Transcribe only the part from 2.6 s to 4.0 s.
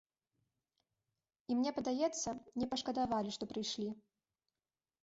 не пашкадавалі, што прыйшлі.